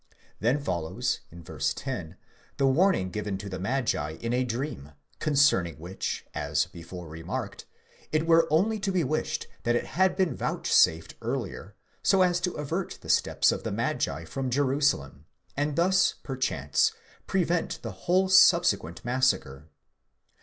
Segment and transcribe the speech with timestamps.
[0.39, 1.57] Then follows (v.
[1.59, 2.17] 10)
[2.57, 7.67] the warning given to the magi in a dream, concerning which, as before remarked,
[8.11, 12.53] it were only to be wished that it had been vouchsafed earlier, so as to
[12.55, 16.93] avert the steps of the magi from Jerusalem, and thus perchance
[17.27, 19.69] prevent the whole subsequent massacre.